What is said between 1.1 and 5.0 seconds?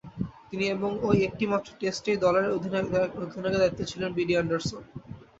একটিমাত্র টেস্টেই দলের অধিনায়কের দায়িত্বে ছিলেন বিডি অ্যান্ডারসন।